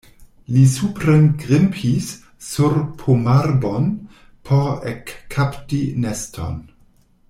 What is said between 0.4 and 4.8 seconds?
Li suprengrimpis sur pomarbon por